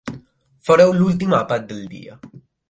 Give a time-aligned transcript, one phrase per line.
[0.69, 2.19] Fareu l'últim àpat del dia.